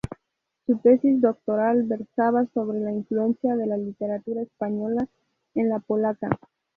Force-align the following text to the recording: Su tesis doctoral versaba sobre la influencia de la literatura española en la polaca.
Su 0.65 0.77
tesis 0.79 1.21
doctoral 1.21 1.83
versaba 1.83 2.47
sobre 2.55 2.79
la 2.79 2.91
influencia 2.91 3.55
de 3.55 3.67
la 3.67 3.77
literatura 3.77 4.41
española 4.41 5.07
en 5.53 5.69
la 5.69 5.77
polaca. 5.77 6.27